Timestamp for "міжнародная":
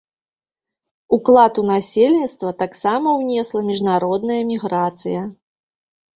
3.69-4.41